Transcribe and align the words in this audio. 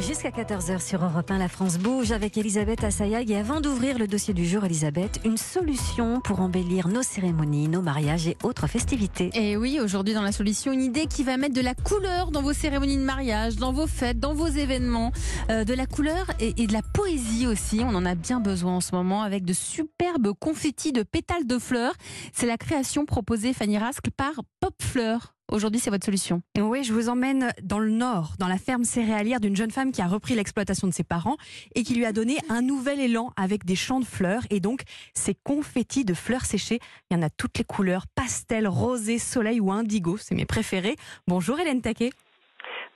Jusqu'à 0.00 0.30
14h 0.30 0.84
sur 0.84 1.04
Europe 1.04 1.30
1, 1.30 1.38
la 1.38 1.48
France 1.48 1.78
bouge 1.78 2.10
avec 2.10 2.36
Elisabeth 2.36 2.82
Assayag. 2.82 3.30
Et 3.30 3.36
avant 3.36 3.60
d'ouvrir 3.60 3.96
le 3.96 4.08
dossier 4.08 4.34
du 4.34 4.44
jour, 4.44 4.64
Elisabeth, 4.64 5.20
une 5.24 5.36
solution 5.36 6.20
pour 6.20 6.40
embellir 6.40 6.88
nos 6.88 7.02
cérémonies, 7.02 7.68
nos 7.68 7.80
mariages 7.80 8.26
et 8.26 8.36
autres 8.42 8.66
festivités. 8.66 9.30
Et 9.34 9.56
oui, 9.56 9.78
aujourd'hui 9.80 10.12
dans 10.12 10.22
la 10.22 10.32
solution, 10.32 10.72
une 10.72 10.82
idée 10.82 11.06
qui 11.06 11.22
va 11.22 11.36
mettre 11.36 11.54
de 11.54 11.60
la 11.60 11.74
couleur 11.74 12.32
dans 12.32 12.42
vos 12.42 12.52
cérémonies 12.52 12.96
de 12.96 13.04
mariage, 13.04 13.56
dans 13.56 13.72
vos 13.72 13.86
fêtes, 13.86 14.18
dans 14.18 14.34
vos 14.34 14.48
événements. 14.48 15.12
Euh, 15.50 15.64
de 15.64 15.74
la 15.74 15.86
couleur 15.86 16.26
et, 16.40 16.52
de 16.52 16.72
la 16.72 16.82
poésie 16.82 17.46
aussi. 17.46 17.80
On 17.80 17.94
en 17.94 18.04
a 18.04 18.14
bien 18.14 18.40
besoin 18.40 18.76
en 18.76 18.80
ce 18.80 18.94
moment 18.94 19.22
avec 19.22 19.44
de 19.44 19.52
superbes 19.52 20.32
confettis 20.38 20.92
de 20.92 21.02
pétales 21.02 21.46
de 21.46 21.58
fleurs. 21.58 21.94
C'est 22.32 22.46
la 22.46 22.58
création 22.58 23.06
proposée, 23.06 23.52
Fanny 23.52 23.78
Rascle, 23.78 24.10
par 24.10 24.32
Pop 24.60 24.74
Fleurs. 24.82 25.34
Aujourd'hui, 25.54 25.80
c'est 25.80 25.90
votre 25.90 26.04
solution. 26.04 26.42
Oui, 26.58 26.82
je 26.82 26.92
vous 26.92 27.08
emmène 27.08 27.52
dans 27.62 27.78
le 27.78 27.88
nord, 27.88 28.34
dans 28.40 28.48
la 28.48 28.58
ferme 28.58 28.82
céréalière 28.82 29.38
d'une 29.38 29.54
jeune 29.54 29.70
femme 29.70 29.92
qui 29.92 30.02
a 30.02 30.08
repris 30.08 30.34
l'exploitation 30.34 30.88
de 30.88 30.92
ses 30.92 31.04
parents 31.04 31.36
et 31.76 31.84
qui 31.84 31.94
lui 31.94 32.04
a 32.04 32.12
donné 32.12 32.38
un 32.48 32.60
nouvel 32.60 32.98
élan 32.98 33.32
avec 33.36 33.64
des 33.64 33.76
champs 33.76 34.00
de 34.00 34.04
fleurs 34.04 34.42
et 34.50 34.58
donc 34.58 34.82
ces 35.14 35.36
confettis 35.44 36.04
de 36.04 36.12
fleurs 36.12 36.44
séchées. 36.44 36.80
Il 37.08 37.16
y 37.16 37.20
en 37.20 37.22
a 37.22 37.30
toutes 37.30 37.56
les 37.56 37.62
couleurs, 37.62 38.06
pastel, 38.16 38.66
rosé, 38.66 39.20
soleil 39.20 39.60
ou 39.60 39.70
indigo, 39.70 40.16
c'est 40.16 40.34
mes 40.34 40.44
préférés. 40.44 40.96
Bonjour 41.28 41.60
Hélène 41.60 41.82
Taquet. 41.82 42.10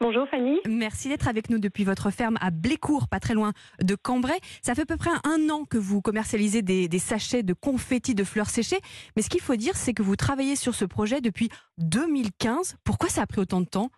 Bonjour 0.00 0.28
Fanny. 0.28 0.60
Merci 0.68 1.08
d'être 1.08 1.26
avec 1.26 1.50
nous 1.50 1.58
depuis 1.58 1.82
votre 1.82 2.10
ferme 2.10 2.38
à 2.40 2.50
Blécourt, 2.50 3.08
pas 3.08 3.18
très 3.18 3.34
loin 3.34 3.52
de 3.82 3.96
Cambrai. 3.96 4.38
Ça 4.62 4.76
fait 4.76 4.82
à 4.82 4.86
peu 4.86 4.96
près 4.96 5.10
un 5.24 5.50
an 5.50 5.64
que 5.64 5.76
vous 5.76 6.00
commercialisez 6.00 6.62
des, 6.62 6.98
sachets 7.00 7.42
de 7.42 7.52
confettis 7.52 8.14
de 8.14 8.22
fleurs 8.22 8.48
séchées. 8.48 8.78
Mais 9.16 9.22
ce 9.22 9.28
qu'il 9.28 9.40
faut 9.40 9.56
dire, 9.56 9.74
c'est 9.74 9.94
que 9.94 10.02
vous 10.04 10.14
travaillez 10.14 10.54
sur 10.54 10.76
ce 10.76 10.84
projet 10.84 11.20
depuis 11.20 11.48
2015. 11.78 12.76
Pourquoi 12.84 13.08
ça 13.08 13.22
a 13.22 13.26
pris 13.26 13.40
autant 13.40 13.60
de 13.60 13.66
temps? 13.66 13.90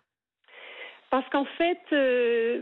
Parce 1.11 1.27
qu'en 1.29 1.43
fait, 1.57 1.81
euh, 1.91 2.61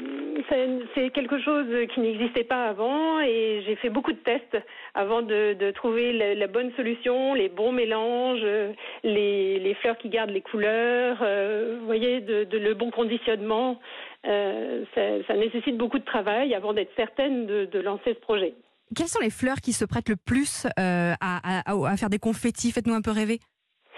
c'est 0.95 1.11
quelque 1.11 1.39
chose 1.39 1.67
qui 1.93 1.99
n'existait 1.99 2.43
pas 2.43 2.65
avant 2.65 3.19
et 3.19 3.63
j'ai 3.65 3.75
fait 3.75 3.91
beaucoup 3.91 4.11
de 4.11 4.17
tests 4.17 4.57
avant 4.95 5.21
de, 5.21 5.71
trouver 5.71 6.11
la, 6.35 6.47
bonne 6.47 6.71
solution, 6.75 7.35
les 7.35 7.47
bons 7.47 7.71
mélanges, 7.71 8.43
les, 9.03 9.59
les, 9.59 9.73
fleurs 9.75 9.99
qui 9.99 10.09
gardent 10.09 10.31
les 10.31 10.41
couleurs, 10.41 11.19
euh, 11.21 11.77
vous 11.79 11.85
voyez, 11.85 12.21
le 12.21 12.73
bon 12.73 12.89
conditionnement. 12.89 13.79
Euh, 14.25 14.83
ça, 14.95 15.35
nécessite 15.35 15.77
beaucoup 15.77 15.99
de 15.99 16.05
travail 16.05 16.55
avant 16.55 16.73
d'être 16.73 16.91
certaine 16.95 17.45
de, 17.45 17.79
lancer 17.79 18.15
ce 18.15 18.19
projet. 18.19 18.55
Quelles 18.95 19.07
sont 19.07 19.21
les 19.21 19.29
fleurs 19.29 19.57
qui 19.57 19.73
se 19.73 19.85
prêtent 19.85 20.09
le 20.09 20.15
plus 20.15 20.65
euh, 20.79 21.13
à 21.21 21.97
faire 21.97 22.09
des 22.09 22.17
confettis? 22.17 22.71
Faites-nous 22.71 22.95
un 22.95 23.01
peu 23.01 23.11
rêver. 23.11 23.39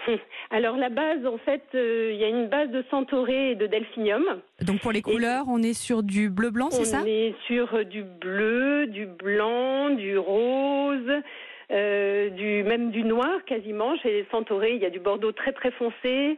Alors 0.50 0.76
la 0.76 0.88
base, 0.88 1.26
en 1.26 1.38
fait, 1.38 1.62
euh, 1.74 2.10
il 2.12 2.20
y 2.20 2.24
a 2.24 2.28
une 2.28 2.48
base 2.48 2.70
de 2.70 2.84
centauré 2.90 3.52
et 3.52 3.54
de 3.54 3.66
delphinium. 3.66 4.24
Donc 4.60 4.80
pour 4.80 4.92
les 4.92 5.02
couleurs, 5.02 5.44
on 5.48 5.62
est 5.62 5.74
sur 5.74 6.02
du 6.02 6.30
bleu-blanc, 6.30 6.70
c'est 6.70 6.84
ça? 6.84 7.00
On 7.02 7.06
est 7.06 7.34
sur 7.46 7.84
du 7.84 8.02
bleu, 8.02 8.86
du 8.86 9.06
blanc, 9.06 9.90
du 9.90 10.18
rose. 10.18 11.22
Euh, 11.70 12.28
du 12.28 12.64
même 12.64 12.90
du 12.90 13.02
noir 13.02 13.44
quasiment 13.46 13.96
chez 13.96 14.10
les 14.10 14.26
centaurés 14.30 14.74
il 14.74 14.82
y 14.82 14.84
a 14.84 14.90
du 14.90 14.98
bordeaux 14.98 15.32
très 15.32 15.52
très 15.52 15.70
foncé 15.70 16.36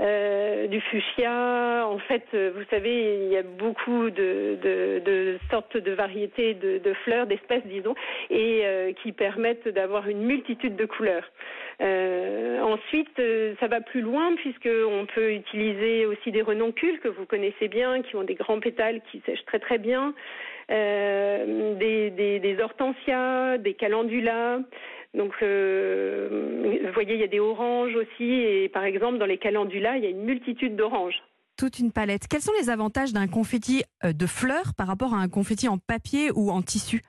euh, 0.00 0.66
du 0.66 0.80
fuchsia. 0.80 1.86
En 1.86 1.98
fait, 1.98 2.24
vous 2.32 2.64
savez, 2.70 3.24
il 3.24 3.32
y 3.32 3.36
a 3.36 3.42
beaucoup 3.42 4.10
de, 4.10 5.38
sortes 5.50 5.76
de 5.76 5.92
variétés 5.92 6.54
de, 6.54 6.92
fleurs, 7.04 7.26
d'espèces, 7.26 7.66
disons, 7.66 7.94
et 8.30 8.62
euh, 8.64 8.92
qui 9.02 9.12
permettent 9.12 9.68
d'avoir 9.68 10.08
une 10.08 10.22
multitude 10.22 10.76
de 10.76 10.84
couleurs. 10.84 11.28
Euh, 11.80 12.60
ensuite, 12.60 13.18
euh, 13.18 13.54
ça 13.58 13.66
va 13.66 13.80
plus 13.80 14.02
loin 14.02 14.34
puisqu'on 14.36 15.06
peut 15.14 15.32
utiliser 15.32 16.06
aussi 16.06 16.30
des 16.30 16.42
renoncules 16.42 17.00
que 17.00 17.08
vous 17.08 17.26
connaissez 17.26 17.68
bien, 17.68 18.02
qui 18.02 18.14
ont 18.16 18.24
des 18.24 18.34
grands 18.34 18.60
pétales 18.60 19.00
qui 19.10 19.22
sèchent 19.26 19.44
très 19.46 19.58
très 19.58 19.78
bien, 19.78 20.14
euh, 20.70 21.74
des, 21.74 22.10
des, 22.10 22.38
des, 22.38 22.62
hortensias, 22.62 23.58
des 23.58 23.74
calendulas. 23.74 24.60
Donc, 25.14 25.32
euh, 25.42 26.78
vous 26.86 26.92
voyez, 26.92 27.14
il 27.14 27.20
y 27.20 27.24
a 27.24 27.28
des 27.28 27.40
oranges 27.40 27.94
aussi, 27.94 28.30
et 28.30 28.68
par 28.68 28.84
exemple, 28.84 29.18
dans 29.18 29.26
les 29.26 29.38
calendulas, 29.38 29.96
il 29.98 30.04
y 30.04 30.06
a 30.06 30.10
une 30.10 30.24
multitude 30.24 30.76
d'oranges. 30.76 31.22
Toute 31.58 31.78
une 31.78 31.92
palette. 31.92 32.28
Quels 32.28 32.40
sont 32.40 32.52
les 32.58 32.70
avantages 32.70 33.12
d'un 33.12 33.28
confetti 33.28 33.84
de 34.02 34.26
fleurs 34.26 34.72
par 34.76 34.86
rapport 34.86 35.14
à 35.14 35.18
un 35.18 35.28
confetti 35.28 35.68
en 35.68 35.76
papier 35.76 36.30
ou 36.34 36.50
en 36.50 36.62
tissu? 36.62 37.02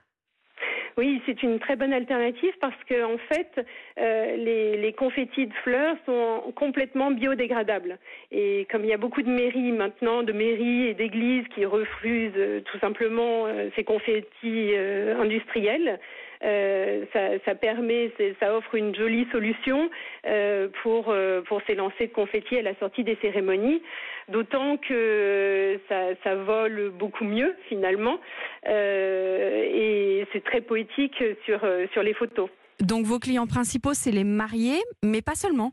Oui, 0.96 1.20
c'est 1.26 1.42
une 1.42 1.58
très 1.58 1.74
bonne 1.74 1.92
alternative 1.92 2.52
parce 2.60 2.76
que 2.88 3.02
en 3.02 3.18
fait, 3.28 3.66
euh, 3.98 4.36
les, 4.36 4.76
les 4.76 4.92
confettis 4.92 5.48
de 5.48 5.52
fleurs 5.64 5.96
sont 6.06 6.52
complètement 6.54 7.10
biodégradables. 7.10 7.98
Et 8.30 8.66
comme 8.70 8.84
il 8.84 8.90
y 8.90 8.92
a 8.92 8.96
beaucoup 8.98 9.22
de 9.22 9.30
mairies 9.30 9.72
maintenant, 9.72 10.22
de 10.22 10.32
mairies 10.32 10.86
et 10.86 10.94
d'églises 10.94 11.46
qui 11.52 11.64
refusent 11.64 12.32
euh, 12.36 12.60
tout 12.60 12.78
simplement 12.78 13.46
euh, 13.46 13.70
ces 13.74 13.82
confettis 13.82 14.70
euh, 14.74 15.20
industriels, 15.20 15.98
euh, 16.44 17.04
ça, 17.44 17.54
permet, 17.54 18.12
ça 18.40 18.54
offre 18.54 18.74
une 18.74 18.94
jolie 18.94 19.26
solution 19.32 19.88
euh, 20.26 20.68
pour 20.82 21.06
euh, 21.08 21.42
pour 21.42 21.62
s'élancer 21.62 22.08
de 22.08 22.12
confettis 22.12 22.58
à 22.58 22.62
la 22.62 22.74
sortie 22.76 23.04
des 23.04 23.16
cérémonies. 23.22 23.82
D'autant 24.28 24.76
que 24.76 25.78
ça, 25.88 26.14
ça, 26.22 26.34
vole 26.34 26.90
beaucoup 26.98 27.24
mieux 27.24 27.54
finalement 27.68 28.18
et 28.66 30.26
c'est 30.32 30.44
très 30.44 30.60
poétique 30.60 31.22
sur 31.44 31.60
sur 31.92 32.02
les 32.02 32.14
photos. 32.14 32.48
Donc 32.80 33.04
vos 33.04 33.18
clients 33.18 33.46
principaux, 33.46 33.94
c'est 33.94 34.10
les 34.10 34.24
mariés, 34.24 34.80
mais 35.02 35.22
pas 35.22 35.34
seulement. 35.34 35.72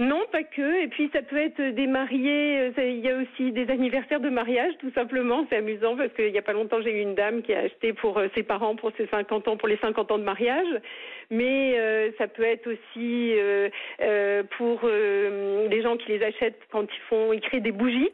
Non, 0.00 0.22
pas 0.32 0.42
que. 0.42 0.82
Et 0.82 0.88
puis 0.88 1.10
ça 1.12 1.20
peut 1.20 1.36
être 1.36 1.60
des 1.60 1.86
mariés. 1.86 2.72
Il 2.78 3.00
y 3.00 3.10
a 3.10 3.16
aussi 3.16 3.52
des 3.52 3.70
anniversaires 3.70 4.20
de 4.20 4.30
mariage, 4.30 4.72
tout 4.80 4.90
simplement. 4.92 5.46
C'est 5.50 5.58
amusant 5.58 5.94
parce 5.94 6.12
qu'il 6.14 6.32
n'y 6.32 6.38
a 6.38 6.42
pas 6.42 6.54
longtemps, 6.54 6.80
j'ai 6.80 6.98
eu 6.98 7.02
une 7.02 7.14
dame 7.14 7.42
qui 7.42 7.52
a 7.52 7.60
acheté 7.60 7.92
pour 7.92 8.18
ses 8.34 8.42
parents 8.42 8.76
pour 8.76 8.92
ses 8.96 9.06
50 9.08 9.46
ans, 9.46 9.56
pour 9.58 9.68
les 9.68 9.76
50 9.76 10.10
ans 10.10 10.18
de 10.18 10.24
mariage. 10.24 10.80
Mais 11.30 11.78
euh, 11.78 12.10
ça 12.18 12.28
peut 12.28 12.44
être 12.44 12.66
aussi 12.66 13.34
euh, 13.36 13.68
euh, 14.00 14.42
pour 14.56 14.88
les 14.88 15.82
gens 15.82 15.96
qui 15.98 16.12
les 16.12 16.22
achètent 16.24 16.60
quand 16.72 16.84
ils 16.84 17.08
font, 17.08 17.32
ils 17.32 17.40
créent 17.40 17.60
des 17.60 17.72
bougies. 17.72 18.10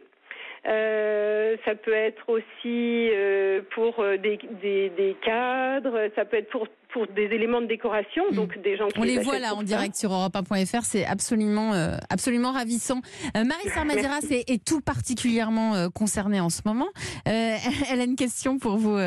Euh, 0.67 1.57
ça 1.65 1.75
peut 1.75 1.93
être 1.93 2.29
aussi 2.29 3.11
euh, 3.13 3.61
pour 3.75 4.03
des, 4.23 4.39
des, 4.63 4.91
des, 4.91 5.17
cadres, 5.25 6.11
ça 6.17 6.25
peut 6.25 6.39
être 6.39 6.51
pour, 6.51 6.67
pour 6.93 7.07
des 7.07 7.25
éléments 7.25 7.61
de 7.61 7.67
décoration, 7.67 8.25
mmh. 8.31 8.35
donc 8.35 8.59
des 8.63 8.77
gens 8.77 8.89
qui 8.89 8.99
On 8.99 9.03
les, 9.03 9.17
les 9.17 9.23
voit 9.23 9.39
là 9.39 9.55
en 9.55 9.63
direct 9.63 9.95
sur 9.95 10.11
europe1.fr, 10.11 10.83
c'est 10.83 11.05
absolument, 11.05 11.75
euh, 11.75 11.97
absolument 12.11 12.53
ravissant. 12.53 13.01
Marie 13.35 13.69
Sarmaziras 13.69 14.27
est, 14.31 14.51
est, 14.51 14.65
tout 14.65 14.81
particulièrement 14.81 15.91
concernée 15.91 16.41
en 16.41 16.51
ce 16.51 16.63
moment. 16.65 16.89
elle 17.27 18.01
a 18.01 18.05
une 18.05 18.17
question 18.17 18.59
pour 18.59 18.77
vous, 18.77 18.99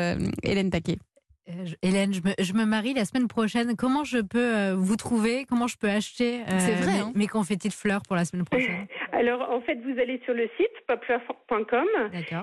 Hélène 0.42 0.70
Taquet. 0.70 0.98
Hélène, 1.82 2.12
je 2.12 2.20
me, 2.20 2.32
je 2.38 2.52
me, 2.52 2.64
marie 2.64 2.94
la 2.94 3.04
semaine 3.04 3.28
prochaine. 3.28 3.76
Comment 3.76 4.04
je 4.04 4.18
peux 4.18 4.38
euh, 4.38 4.74
vous 4.76 4.96
trouver? 4.96 5.44
Comment 5.48 5.66
je 5.66 5.76
peux 5.76 5.88
acheter 5.88 6.40
euh, 6.40 6.56
vrai, 6.56 6.92
mes, 6.92 6.98
hein 6.98 7.12
mes, 7.14 7.26
confettis 7.26 7.68
de 7.68 7.72
fleurs 7.72 8.02
pour 8.06 8.16
la 8.16 8.24
semaine 8.24 8.44
prochaine? 8.44 8.86
Alors, 9.12 9.50
en 9.50 9.60
fait, 9.60 9.78
vous 9.82 9.98
allez 10.00 10.20
sur 10.24 10.34
le 10.34 10.48
site 10.56 10.70
popfleur.com 10.86 11.86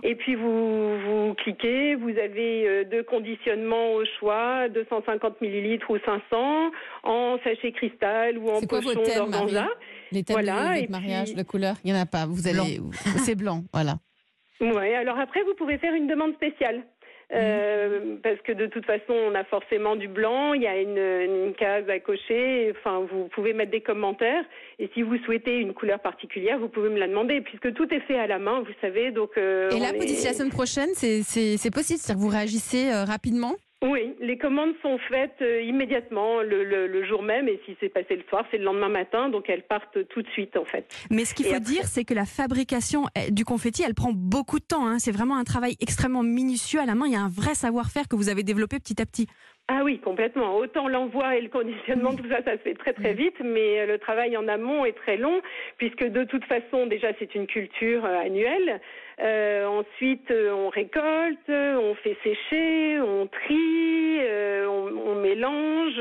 et 0.03 0.15
puis 0.15 0.35
vous, 0.35 0.99
vous 0.99 1.33
cliquez. 1.35 1.95
Vous 1.95 2.09
avez 2.09 2.67
euh, 2.67 2.83
deux 2.83 3.03
conditionnements 3.03 3.93
au 3.93 4.03
choix 4.19 4.69
250 4.69 5.41
millilitres 5.41 5.89
ou 5.89 5.97
500 5.99 6.71
en 7.03 7.37
sachet 7.43 7.71
cristal 7.71 8.37
ou 8.37 8.49
en 8.49 8.61
pochon 8.61 8.93
d'organza. 8.93 9.67
Les 10.11 10.23
thèmes 10.23 10.35
voilà, 10.35 10.79
de, 10.79 10.85
de 10.85 10.91
mariage, 10.91 11.27
puis... 11.27 11.35
la 11.35 11.43
couleur, 11.43 11.75
il 11.83 11.91
n'y 11.91 11.97
en 11.97 12.01
a 12.01 12.05
pas. 12.05 12.25
Vous 12.25 12.47
allez, 12.47 12.79
c'est 13.17 13.35
blanc, 13.35 13.63
voilà. 13.73 13.95
Ouais. 14.61 14.95
Alors 14.95 15.19
après, 15.19 15.43
vous 15.43 15.53
pouvez 15.55 15.77
faire 15.77 15.93
une 15.93 16.07
demande 16.07 16.33
spéciale. 16.33 16.83
Euh, 17.33 18.15
parce 18.23 18.39
que 18.41 18.53
de 18.53 18.67
toute 18.67 18.85
façon, 18.85 19.11
on 19.11 19.35
a 19.35 19.43
forcément 19.43 19.97
du 19.97 20.07
blanc, 20.07 20.53
il 20.53 20.61
y 20.61 20.67
a 20.67 20.79
une, 20.79 20.97
une, 20.97 21.53
case 21.55 21.89
à 21.89 21.99
cocher, 21.99 22.73
enfin, 22.77 23.05
vous 23.11 23.27
pouvez 23.27 23.51
mettre 23.51 23.71
des 23.71 23.81
commentaires, 23.81 24.45
et 24.79 24.89
si 24.93 25.01
vous 25.01 25.17
souhaitez 25.25 25.59
une 25.59 25.73
couleur 25.73 25.99
particulière, 25.99 26.57
vous 26.57 26.69
pouvez 26.69 26.87
me 26.87 26.97
la 26.97 27.07
demander, 27.07 27.41
puisque 27.41 27.73
tout 27.73 27.93
est 27.93 27.99
fait 28.01 28.17
à 28.17 28.27
la 28.27 28.39
main, 28.39 28.61
vous 28.61 28.73
savez, 28.79 29.11
donc... 29.11 29.31
Euh, 29.37 29.69
et 29.71 29.79
là, 29.79 29.89
est... 29.93 30.05
d'ici 30.05 30.25
la 30.25 30.33
semaine 30.33 30.51
prochaine, 30.51 30.89
c'est 30.93 31.71
possible, 31.71 31.99
c'est-à-dire 31.99 32.15
que 32.15 32.21
vous 32.21 32.33
réagissez 32.33 32.91
euh, 32.91 33.03
rapidement? 33.03 33.55
Oui, 33.87 34.15
les 34.19 34.37
commandes 34.37 34.73
sont 34.81 34.97
faites 34.97 35.41
euh, 35.41 35.61
immédiatement 35.61 36.41
le, 36.41 36.63
le, 36.63 36.87
le, 36.87 37.05
jour 37.05 37.21
même 37.23 37.47
et 37.47 37.59
si 37.65 37.75
c'est 37.79 37.89
passé 37.89 38.15
le 38.15 38.23
soir, 38.29 38.45
c'est 38.51 38.57
le 38.57 38.63
lendemain 38.63 38.89
matin, 38.89 39.29
donc 39.29 39.49
elles 39.49 39.63
partent 39.63 40.07
tout 40.09 40.21
de 40.21 40.29
suite 40.29 40.57
en 40.57 40.65
fait. 40.65 40.85
Mais 41.09 41.25
ce 41.25 41.33
qu'il 41.33 41.45
faut 41.45 41.55
après... 41.55 41.71
dire, 41.71 41.85
c'est 41.85 42.03
que 42.03 42.13
la 42.13 42.25
fabrication 42.25 43.05
eh, 43.15 43.31
du 43.31 43.45
confetti, 43.45 43.83
elle 43.83 43.95
prend 43.95 44.11
beaucoup 44.13 44.59
de 44.59 44.65
temps. 44.65 44.87
Hein. 44.87 44.99
C'est 44.99 45.11
vraiment 45.11 45.37
un 45.37 45.43
travail 45.43 45.75
extrêmement 45.81 46.23
minutieux 46.23 46.79
à 46.79 46.85
la 46.85 46.95
main. 46.95 47.05
Il 47.07 47.13
y 47.13 47.15
a 47.15 47.21
un 47.21 47.29
vrai 47.29 47.55
savoir-faire 47.55 48.07
que 48.07 48.15
vous 48.15 48.29
avez 48.29 48.43
développé 48.43 48.79
petit 48.79 49.01
à 49.01 49.05
petit. 49.05 49.27
Ah 49.69 49.81
oui, 49.83 49.99
complètement. 49.99 50.55
Autant 50.55 50.87
l'envoi 50.87 51.35
et 51.35 51.41
le 51.41 51.49
conditionnement, 51.49 52.15
tout 52.15 52.27
ça, 52.29 52.41
ça 52.43 52.53
se 52.53 52.59
fait 52.59 52.73
très 52.73 52.93
très 52.93 53.13
vite, 53.13 53.35
mais 53.43 53.85
le 53.85 53.97
travail 53.99 54.37
en 54.37 54.47
amont 54.47 54.85
est 54.85 54.93
très 54.93 55.17
long, 55.17 55.41
puisque 55.77 56.05
de 56.05 56.23
toute 56.23 56.45
façon, 56.45 56.87
déjà, 56.87 57.09
c'est 57.19 57.35
une 57.35 57.47
culture 57.47 58.05
annuelle. 58.05 58.79
Euh, 59.19 59.65
ensuite, 59.65 60.31
on 60.31 60.69
récolte, 60.69 61.49
on 61.49 61.95
fait 62.03 62.15
sécher, 62.23 62.99
on 63.01 63.25
trie, 63.27 64.19
euh, 64.21 64.67
on, 64.67 65.11
on, 65.11 65.15
mélange. 65.21 65.99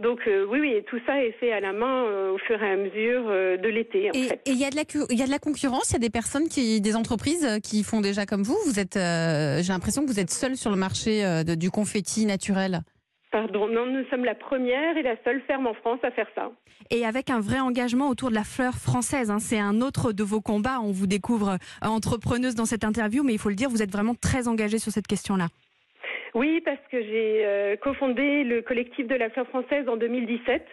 Donc 0.00 0.20
euh, 0.28 0.44
oui, 0.48 0.60
oui, 0.60 0.72
et 0.74 0.82
tout 0.82 0.98
ça 1.06 1.24
est 1.24 1.32
fait 1.40 1.50
à 1.52 1.60
la 1.60 1.72
main 1.72 2.04
euh, 2.04 2.32
au 2.32 2.38
fur 2.38 2.62
et 2.62 2.70
à 2.70 2.76
mesure 2.76 3.24
euh, 3.28 3.56
de 3.56 3.68
l'été. 3.68 4.10
En 4.10 4.12
Et 4.14 4.28
il 4.46 4.58
y 4.58 4.66
a 4.66 4.70
de 4.70 4.76
la 4.76 4.82
il 5.10 5.18
y 5.18 5.22
a 5.22 5.26
de 5.26 5.30
la 5.30 5.38
concurrence, 5.38 5.90
il 5.90 5.92
y 5.94 5.96
a 5.96 6.00
des 6.00 6.10
personnes 6.10 6.48
qui 6.48 6.80
des 6.82 6.94
entreprises 6.94 7.44
euh, 7.46 7.58
qui 7.58 7.82
font 7.84 8.02
déjà 8.02 8.26
comme 8.26 8.42
vous. 8.42 8.58
Vous 8.66 8.78
êtes 8.78 8.96
euh, 8.98 9.62
j'ai 9.62 9.72
l'impression 9.72 10.02
que 10.02 10.08
vous 10.08 10.20
êtes 10.20 10.30
seul 10.30 10.56
sur 10.56 10.70
le 10.70 10.76
marché 10.76 11.24
euh, 11.24 11.44
de- 11.44 11.54
du 11.54 11.70
confetti 11.70 12.26
naturel. 12.26 12.82
Pardon, 13.32 13.66
non, 13.66 13.86
nous 13.86 14.04
sommes 14.10 14.26
la 14.26 14.34
première 14.34 14.98
et 14.98 15.02
la 15.02 15.16
seule 15.24 15.40
ferme 15.46 15.66
en 15.66 15.72
France 15.72 15.98
à 16.02 16.10
faire 16.10 16.28
ça. 16.34 16.52
Et 16.90 17.06
avec 17.06 17.30
un 17.30 17.40
vrai 17.40 17.60
engagement 17.60 18.10
autour 18.10 18.28
de 18.28 18.34
la 18.34 18.44
fleur 18.44 18.74
française. 18.74 19.30
hein. 19.30 19.38
C'est 19.38 19.58
un 19.58 19.80
autre 19.80 20.12
de 20.12 20.22
vos 20.22 20.42
combats. 20.42 20.80
On 20.82 20.92
vous 20.92 21.06
découvre 21.06 21.52
euh, 21.52 21.86
entrepreneuse 21.86 22.54
dans 22.54 22.66
cette 22.66 22.84
interview, 22.84 23.24
mais 23.24 23.32
il 23.32 23.38
faut 23.38 23.48
le 23.48 23.54
dire, 23.54 23.70
vous 23.70 23.82
êtes 23.82 23.90
vraiment 23.90 24.14
très 24.14 24.48
engagée 24.48 24.78
sur 24.78 24.92
cette 24.92 25.06
question-là. 25.06 25.48
Oui, 26.34 26.60
parce 26.62 26.80
que 26.90 27.02
j'ai 27.02 27.46
euh, 27.46 27.76
cofondé 27.76 28.44
le 28.44 28.60
collectif 28.60 29.06
de 29.06 29.14
la 29.14 29.30
fleur 29.30 29.46
française 29.48 29.88
en 29.88 29.96
2017, 29.96 30.66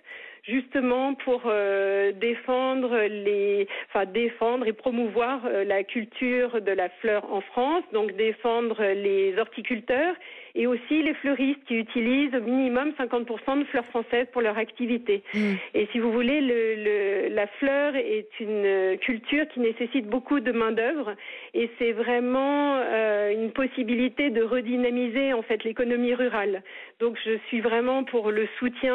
justement 0.43 1.13
pour 1.15 1.43
euh, 1.45 2.11
défendre 2.13 2.97
les, 3.07 3.67
enfin 3.89 4.05
défendre 4.05 4.67
et 4.67 4.73
promouvoir 4.73 5.41
euh, 5.45 5.63
la 5.63 5.83
culture 5.83 6.61
de 6.61 6.71
la 6.71 6.89
fleur 7.01 7.31
en 7.31 7.41
France, 7.41 7.83
donc 7.93 8.15
défendre 8.15 8.81
les 8.83 9.37
horticulteurs 9.37 10.15
et 10.55 10.65
aussi 10.65 11.03
les 11.03 11.13
fleuristes 11.15 11.63
qui 11.67 11.75
utilisent 11.75 12.33
au 12.35 12.41
minimum 12.41 12.91
50% 12.99 13.59
de 13.59 13.63
fleurs 13.65 13.85
françaises 13.85 14.25
pour 14.31 14.41
leur 14.41 14.57
activité. 14.57 15.21
Mm. 15.33 15.53
Et 15.75 15.87
si 15.91 15.99
vous 15.99 16.11
voulez, 16.11 16.41
le, 16.41 16.75
le- 16.75 17.35
la 17.35 17.45
fleur 17.59 17.95
est 17.95 18.27
une 18.39 18.65
euh, 18.65 18.97
culture 18.97 19.47
qui 19.53 19.59
nécessite 19.59 20.07
beaucoup 20.07 20.39
de 20.39 20.51
main 20.51 20.71
d'œuvre 20.71 21.13
et 21.53 21.69
c'est 21.77 21.91
vraiment 21.91 22.77
euh, 22.77 23.31
une 23.31 23.51
possibilité 23.51 24.31
de 24.31 24.41
redynamiser 24.41 25.33
en 25.33 25.43
fait 25.43 25.63
l'économie 25.63 26.13
rurale. 26.15 26.63
Donc 26.99 27.17
je 27.23 27.37
suis 27.47 27.61
vraiment 27.61 28.03
pour 28.03 28.31
le 28.31 28.47
soutien 28.57 28.89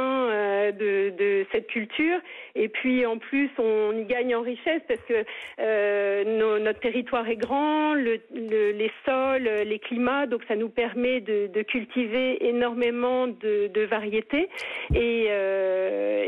de, 0.73 1.11
cette 1.53 1.67
culture. 1.67 2.19
Et 2.55 2.69
puis 2.69 3.05
en 3.07 3.19
plus 3.19 3.51
on 3.59 3.93
y 3.99 4.05
gagne 4.05 4.35
en 4.35 4.43
richesse 4.43 4.83
parce 4.89 5.01
que 5.09 5.25
euh, 5.59 6.25
nos- 6.39 6.59
notre 6.59 6.81
territoire 6.81 7.29
est 7.29 7.37
grand, 7.37 7.95
le- 7.95 8.21
le- 8.35 8.73
les 8.73 8.91
sols, 9.05 9.49
les 9.67 9.79
climats, 9.79 10.27
donc 10.27 10.43
ça 10.49 10.57
nous 10.57 10.69
permet 10.69 11.21
de, 11.21 11.49
de 11.49 11.63
cultiver 11.63 12.47
énormément 12.47 13.27
de, 13.27 13.69
de 13.69 13.83
variétés. 13.85 14.49
Et, 14.95 15.27
euh, 15.29 16.25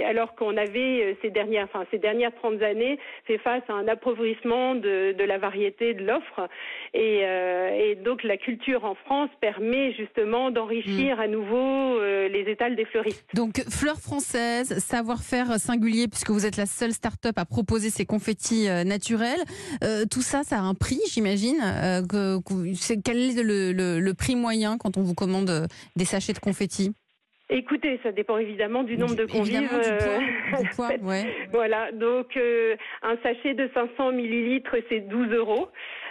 et 0.00 0.04
alors 0.04 0.34
qu'on 0.34 0.56
avait 0.56 1.02
euh, 1.02 1.14
ces 1.22 1.30
dernières, 1.30 1.64
enfin 1.64 1.84
ces 1.90 1.98
dernières 1.98 2.34
30 2.36 2.62
années 2.62 2.98
fait 3.26 3.38
face 3.38 3.62
à 3.68 3.74
un 3.74 3.88
appauvrissement 3.88 4.74
de, 4.74 5.12
de 5.12 5.24
la 5.24 5.38
variété 5.38 5.94
de 5.94 6.04
l'offre. 6.04 6.48
Et, 6.94 7.20
euh, 7.22 7.70
et 7.90 7.94
donc 7.96 8.22
la 8.22 8.36
culture 8.36 8.84
en 8.84 8.94
France 8.94 9.30
permet 9.40 9.92
justement 9.92 10.50
d'enrichir 10.50 11.20
à 11.20 11.26
nouveau 11.28 11.98
les 12.00 12.44
étals 12.48 12.76
des 12.76 12.84
fleuristes. 12.84 13.24
Donc 13.34 13.60
fleurs 13.70 13.98
françaises, 14.00 14.38
savoir-faire 14.64 15.58
singulier 15.58 16.08
puisque 16.08 16.30
vous 16.30 16.46
êtes 16.46 16.56
la 16.56 16.66
seule 16.66 16.92
start-up 16.92 17.36
à 17.38 17.44
proposer 17.44 17.90
ces 17.90 18.04
confettis 18.06 18.68
euh, 18.68 18.84
naturels. 18.84 19.40
Euh, 19.84 20.04
tout 20.10 20.22
ça, 20.22 20.42
ça 20.44 20.56
a 20.56 20.60
un 20.60 20.74
prix, 20.74 21.00
j'imagine. 21.10 21.58
Euh, 21.62 22.02
que- 22.02 22.38
que- 22.42 22.74
c'est- 22.74 23.02
quel 23.02 23.18
est 23.38 23.42
le, 23.42 23.72
le- 23.72 24.00
le 24.00 24.14
prix 24.14 24.36
moyen 24.36 24.78
quand 24.78 24.96
on 24.96 25.02
vous 25.02 25.14
commande 25.14 25.66
des 25.96 26.04
sachets 26.04 26.32
de 26.32 26.38
confettis? 26.38 26.92
Écoutez, 27.50 27.98
ça 28.02 28.12
dépend 28.12 28.36
évidemment 28.36 28.82
du 28.82 28.98
nombre 28.98 29.14
de 29.16 29.24
convives. 29.24 29.54
Évidemment, 29.56 29.78
du 29.82 29.88
poids. 30.04 30.60
Du 30.62 30.68
poids, 30.70 30.90
ouais. 31.08 31.34
Voilà, 31.52 31.92
donc 31.92 32.36
un 33.02 33.16
sachet 33.22 33.54
de 33.54 33.70
500 33.72 34.12
millilitres, 34.12 34.76
c'est 34.90 35.00
12 35.00 35.32
euros. 35.32 35.68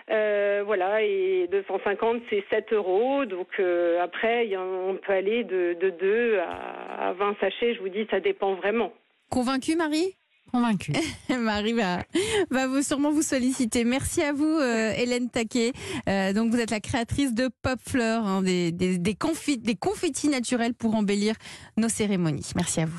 Euh, 0.10 0.64
voilà, 0.66 1.02
et 1.04 1.48
250, 1.52 2.22
c'est 2.30 2.44
7 2.50 2.72
euros. 2.74 3.26
Donc 3.26 3.48
euh, 3.60 4.02
après, 4.02 4.46
il 4.46 4.52
y 4.52 4.56
a- 4.56 4.62
on 4.62 4.96
peut 4.96 5.12
aller 5.14 5.44
de, 5.44 5.76
de 5.82 5.90
2 5.90 6.38
à, 6.40 7.10
à 7.10 7.14
20 7.14 7.36
sachets. 7.40 7.76
Je 7.76 7.80
vous 7.82 7.90
dis, 7.90 8.08
ça 8.10 8.20
dépend 8.20 8.56
vraiment. 8.56 8.94
Convaincu, 9.30 9.76
Marie? 9.76 10.16
Convaincu. 10.50 10.94
Marie 11.38 11.74
va, 11.74 12.04
va 12.50 12.68
vous, 12.68 12.82
sûrement 12.82 13.12
vous 13.12 13.22
solliciter. 13.22 13.84
Merci 13.84 14.22
à 14.22 14.32
vous, 14.32 14.46
euh, 14.46 14.94
Hélène 14.98 15.30
Taquet. 15.30 15.74
Euh, 16.08 16.32
donc, 16.32 16.52
vous 16.52 16.60
êtes 16.62 16.72
la 16.72 16.80
créatrice 16.80 17.34
de 17.34 17.50
Pop 17.62 17.78
Fleur, 17.86 18.26
hein, 18.26 18.42
des, 18.42 18.72
des, 18.72 18.98
des 18.98 19.16
confettis 19.76 20.30
naturels 20.30 20.74
pour 20.74 20.96
embellir 20.96 21.36
nos 21.76 21.90
cérémonies. 21.90 22.50
Merci 22.56 22.80
à 22.80 22.86
vous. 22.86 22.94